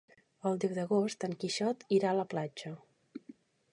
El 0.51 0.55
deu 0.63 0.71
d'agost 0.77 1.27
en 1.29 1.35
Quixot 1.43 1.85
irà 1.99 2.11
a 2.13 2.17
la 2.21 2.27
platja. 2.33 2.73